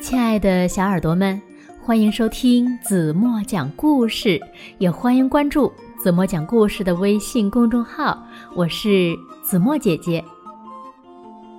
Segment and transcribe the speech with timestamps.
[0.00, 1.40] 亲爱的小耳朵们，
[1.84, 4.40] 欢迎收听子墨讲故事，
[4.78, 8.18] 也欢迎关注子墨讲故事的微信公众号。
[8.54, 10.24] 我是子墨姐姐。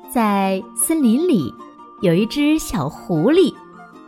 [0.09, 1.53] 在森林里，
[2.01, 3.53] 有一只小狐狸，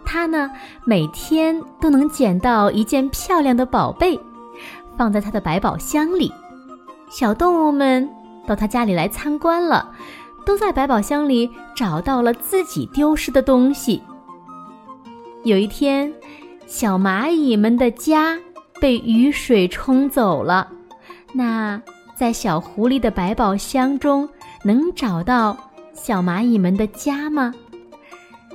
[0.04, 0.50] 它呢
[0.84, 4.20] 每天都能捡到一件漂亮的宝贝，
[4.97, 6.34] 放在它的百宝箱里。
[7.07, 8.09] 小动物们
[8.47, 9.91] 到它家里来参观了，
[10.43, 14.02] 都在百宝箱里找到了自己丢失的东西。
[15.43, 16.11] 有一天，
[16.65, 18.39] 小蚂蚁们的家
[18.79, 20.70] 被雨水冲走了。
[21.34, 21.81] 那
[22.15, 24.27] 在小狐狸的百宝箱中，
[24.63, 25.57] 能找到
[25.93, 27.53] 小蚂蚁们的家吗？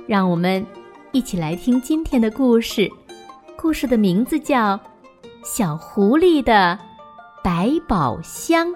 [0.07, 0.65] 让我们
[1.11, 2.89] 一起来听今天的故事。
[3.55, 4.75] 故事的名字叫
[5.43, 6.79] 《小狐狸的
[7.43, 8.67] 百宝箱》。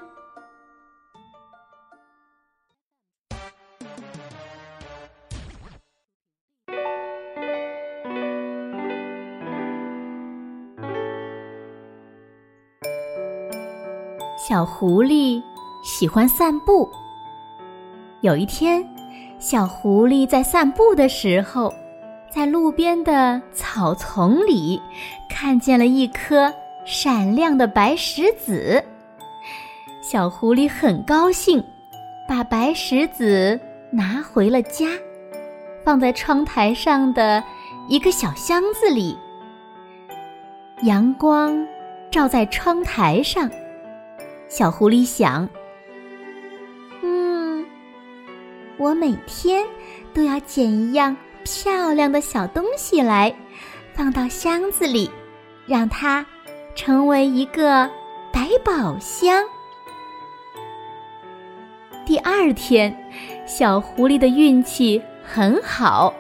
[14.46, 15.42] 小狐狸
[15.84, 16.92] 喜欢散步。
[18.20, 18.86] 有一天，
[19.40, 21.74] 小狐狸在散步的时候，
[22.30, 24.82] 在路边的草丛里
[25.30, 28.84] 看见了一颗闪亮的白石子。
[30.02, 31.64] 小狐狸很高兴，
[32.28, 33.58] 把白石子
[33.92, 34.88] 拿回了家，
[35.86, 37.42] 放在窗台上的
[37.88, 39.18] 一个小箱子里。
[40.82, 41.66] 阳光
[42.12, 43.50] 照在窗台上。
[44.54, 45.50] 小狐狸想
[47.02, 47.66] ：“嗯，
[48.78, 49.66] 我每天
[50.14, 53.36] 都要捡一样漂亮的小东西来，
[53.96, 55.10] 放到箱子里，
[55.66, 56.24] 让它
[56.76, 57.90] 成为一个
[58.32, 59.44] 百宝箱。”
[62.06, 62.96] 第二天，
[63.48, 66.14] 小狐狸的运气很好，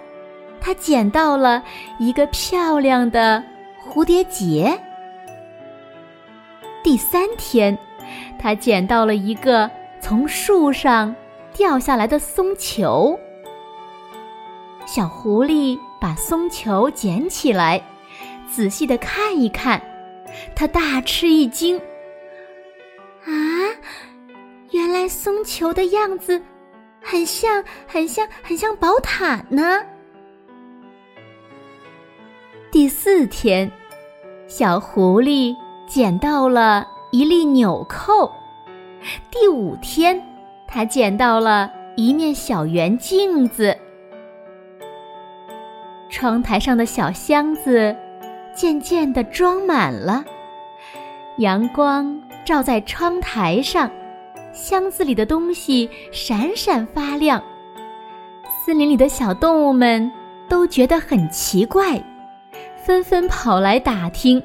[0.59, 1.63] 它捡到了
[1.99, 3.43] 一个漂亮的
[3.79, 4.75] 蝴蝶结。
[6.83, 7.77] 第三天。
[8.39, 11.15] 他捡到了一个从树上
[11.53, 13.19] 掉下来的松球。
[14.85, 17.81] 小狐狸把松球捡起来，
[18.51, 19.81] 仔细的看一看，
[20.55, 21.79] 他大吃一惊
[23.23, 23.31] ：“啊，
[24.71, 26.41] 原来松球的样子
[27.01, 29.81] 很像、很像、很像宝塔呢！”
[32.69, 33.71] 第四天，
[34.47, 35.55] 小狐狸
[35.87, 36.92] 捡到了。
[37.13, 38.31] 一粒纽扣。
[39.29, 40.19] 第五天，
[40.67, 43.77] 他捡到了一面小圆镜子。
[46.09, 47.95] 窗台上的小箱子
[48.55, 50.25] 渐渐的装满了，
[51.37, 53.91] 阳光照在窗台上，
[54.51, 57.39] 箱子里的东西闪闪发亮。
[58.65, 60.11] 森林里的小动物们
[60.49, 62.03] 都觉得很奇怪，
[62.83, 64.41] 纷纷跑来打听。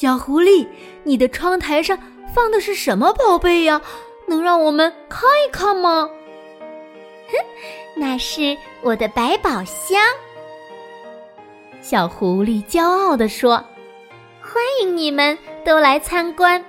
[0.00, 0.64] 小狐狸，
[1.02, 1.98] 你的窗台上
[2.32, 3.82] 放的是什么宝贝呀？
[4.28, 6.08] 能让我们看一看吗？
[7.26, 7.34] 哼，
[7.96, 10.00] 那是我的百宝箱。
[11.80, 13.56] 小狐狸骄傲地说
[14.40, 16.64] ：“欢迎你们都来参观。”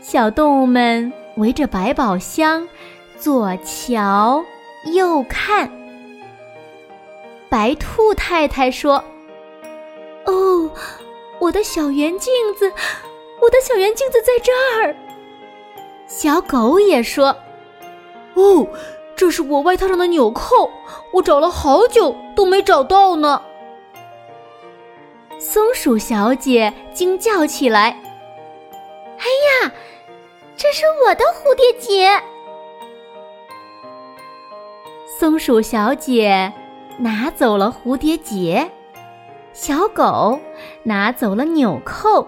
[0.00, 2.68] 小动物们围着百宝箱
[3.16, 4.44] 左瞧
[4.94, 5.68] 右看。
[7.48, 9.02] 白兔太太说
[10.24, 10.70] ：“哦。”
[11.40, 12.72] 我的小圆镜子，
[13.40, 14.94] 我的小圆镜子在这儿。
[16.06, 17.36] 小狗也说
[18.34, 18.66] ：“哦，
[19.14, 20.70] 这是我外套上的纽扣，
[21.12, 23.42] 我找了好久都没找到呢。”
[25.38, 27.96] 松鼠小姐惊叫起来
[29.18, 29.24] ：“哎
[29.64, 29.72] 呀，
[30.56, 32.20] 这是我的蝴蝶结！”
[35.20, 36.52] 松鼠小姐
[36.98, 38.68] 拿走了蝴蝶结。
[39.52, 40.38] 小狗
[40.84, 42.26] 拿走了纽扣，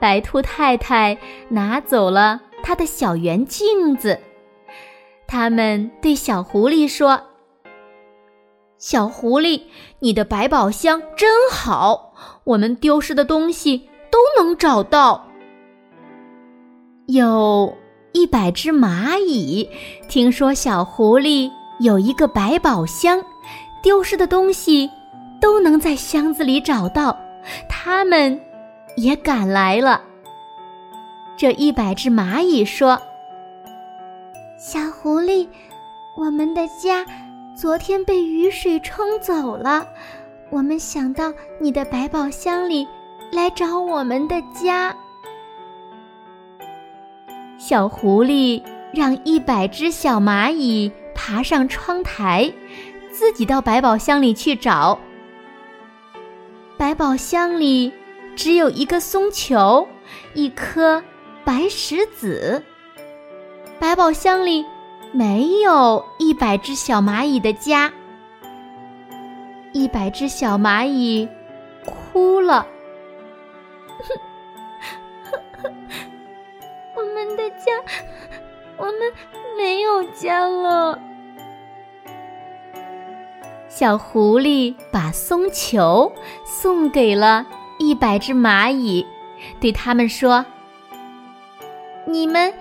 [0.00, 1.16] 白兔太太
[1.48, 4.18] 拿走了它的小圆镜子。
[5.26, 7.20] 他们对小狐狸说
[8.78, 9.62] ：“小狐狸，
[9.98, 12.14] 你的百宝箱真好，
[12.44, 15.26] 我们丢失的东西都能找到。”
[17.06, 17.76] 有
[18.12, 19.68] 一百只蚂蚁
[20.08, 21.50] 听说小狐狸
[21.80, 23.22] 有一个百宝箱，
[23.82, 24.90] 丢失的东西。
[25.40, 27.18] 都能在箱子里找到，
[27.68, 28.40] 他们
[28.96, 30.02] 也赶来了。
[31.36, 33.00] 这一百只蚂蚁说
[34.58, 35.48] ：“小狐狸，
[36.16, 37.06] 我们的家
[37.56, 39.86] 昨天被雨水冲走了，
[40.50, 42.86] 我们想到你的百宝箱里
[43.32, 44.94] 来找我们的家。”
[47.56, 52.52] 小狐狸让一百只小蚂蚁爬上窗台，
[53.10, 54.98] 自己到百宝箱里去找。
[56.80, 57.92] 百宝箱里
[58.34, 59.86] 只有一个松球，
[60.32, 61.04] 一颗
[61.44, 62.64] 白石子。
[63.78, 64.64] 百宝箱里
[65.12, 67.92] 没有一百只小蚂蚁的家。
[69.74, 71.28] 一百只小蚂蚁
[71.84, 72.66] 哭了。
[76.96, 77.66] 我们的家，
[78.78, 78.94] 我们
[79.54, 80.98] 没有家了。
[83.80, 86.12] 小狐狸把松球
[86.44, 87.46] 送给了
[87.78, 89.06] 一百只蚂蚁，
[89.58, 90.44] 对他们说
[92.06, 92.52] ：“你们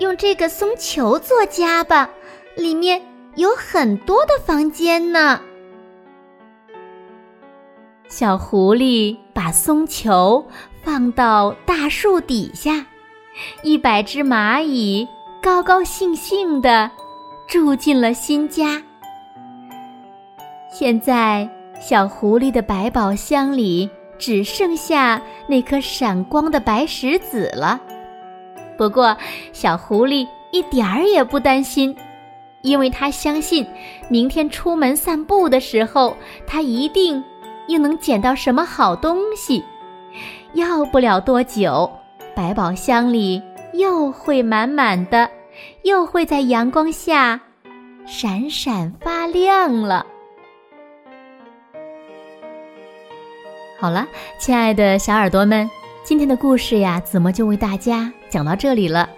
[0.00, 2.10] 用这个松球做家吧，
[2.58, 3.00] 里面
[3.36, 5.40] 有很多的房间呢。”
[8.06, 10.46] 小狐狸把松球
[10.82, 12.84] 放到大树底下，
[13.62, 15.08] 一百只蚂蚁
[15.42, 16.90] 高高兴兴地
[17.48, 18.82] 住进了新家。
[20.78, 21.48] 现在，
[21.80, 23.88] 小狐狸的百宝箱里
[24.18, 27.80] 只剩下那颗闪光的白石子了。
[28.76, 29.16] 不过，
[29.54, 31.96] 小狐狸一点儿也不担心，
[32.60, 33.66] 因为他相信，
[34.10, 36.14] 明天出门散步的时候，
[36.46, 37.24] 他一定
[37.68, 39.64] 又能捡到什么好东西。
[40.52, 41.90] 要不了多久，
[42.34, 43.42] 百宝箱里
[43.72, 45.30] 又会满满的，
[45.84, 47.40] 又会在阳光下
[48.04, 50.04] 闪闪发亮了。
[53.78, 54.06] 好了，
[54.38, 55.68] 亲爱的小耳朵们，
[56.02, 59.08] 今天的故事呀，子墨就为大家讲到这里了。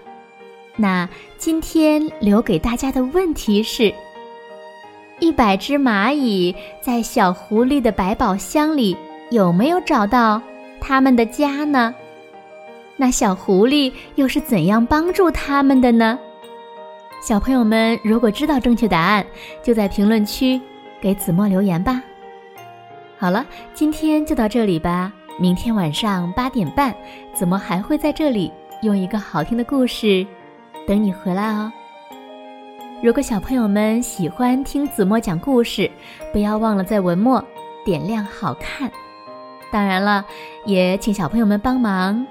[0.75, 3.95] 那今天留给大家的问题是：
[5.21, 8.97] 一百只蚂蚁在小狐狸的百宝箱里
[9.31, 10.43] 有没有找到
[10.81, 11.95] 他们的家呢？
[12.97, 16.19] 那小狐狸又是怎样帮助他们的呢？
[17.23, 19.25] 小朋友们，如果知道正确答案，
[19.63, 20.61] 就在评论区
[21.01, 22.03] 给子墨留言吧。
[23.21, 23.45] 好了，
[23.75, 25.13] 今天就到这里吧。
[25.41, 26.95] 明天晚上八点半，
[27.35, 30.25] 子墨还会在这里用一个好听的故事
[30.87, 31.73] 等你回来哦。
[33.03, 35.91] 如果小朋友们喜欢听子墨讲故事，
[36.33, 37.45] 不要忘了在文末
[37.85, 38.89] 点亮好看。
[39.73, 40.25] 当然了，
[40.65, 42.25] 也请小朋友们帮忙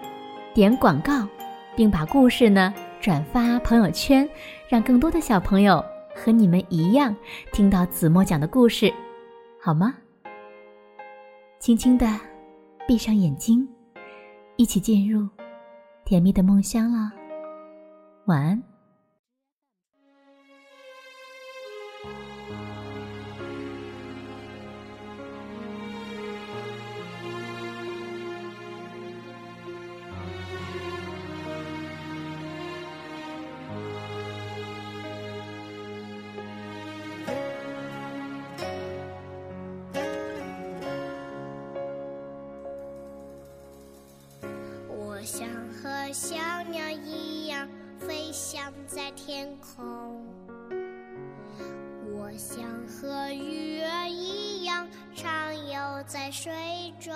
[0.53, 1.27] 点广告，
[1.75, 4.27] 并把故事呢转发朋友圈，
[4.69, 5.83] 让更多的小朋友
[6.15, 7.13] 和你们一样
[7.51, 8.89] 听到子墨讲的故事，
[9.61, 9.93] 好吗？
[11.59, 12.07] 轻轻的
[12.87, 13.67] 闭上眼睛，
[14.55, 15.27] 一起进入
[16.05, 17.11] 甜蜜的梦乡了。
[18.25, 18.76] 晚安。
[46.07, 46.37] 像小
[46.71, 47.67] 鸟一样
[47.99, 50.25] 飞翔在天空，
[52.13, 56.53] 我想和鱼儿一样畅游在水
[56.97, 57.13] 中。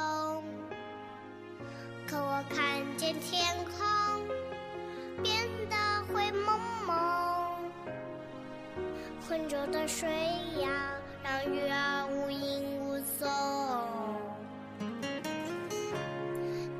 [2.05, 4.27] 可我看见天空
[5.23, 5.75] 变得
[6.13, 7.71] 灰蒙蒙，
[9.25, 10.09] 浑浊的水
[10.59, 10.91] 呀，
[11.23, 13.29] 让鱼儿无影无踪。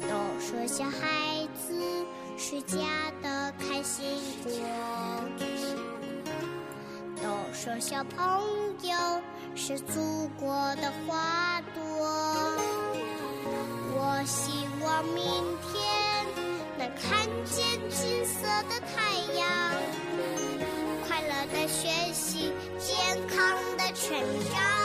[0.02, 1.41] 都说小孩。
[2.52, 2.80] 是家
[3.24, 4.06] 的开心
[4.44, 4.52] 果，
[7.16, 8.44] 都说小朋
[8.84, 9.22] 友
[9.56, 11.82] 是祖国的花朵。
[13.96, 14.52] 我希
[14.84, 15.24] 望明
[15.72, 16.28] 天
[16.78, 19.48] 能看见金色的太阳，
[21.08, 22.98] 快乐的学习，健
[23.30, 24.20] 康的成
[24.54, 24.81] 长。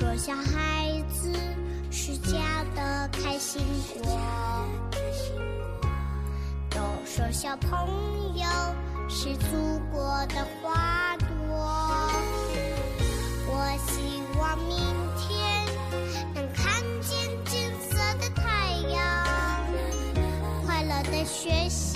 [0.00, 1.30] 说小孩子
[1.90, 3.60] 是家的开心
[3.92, 4.18] 果，
[6.70, 7.68] 都说小朋
[8.34, 8.46] 友
[9.10, 11.28] 是祖国的花朵。
[13.46, 13.52] 我
[13.88, 14.78] 希望明
[15.18, 15.66] 天
[16.34, 19.02] 能看见金色的太阳，
[20.64, 21.89] 快乐的学习。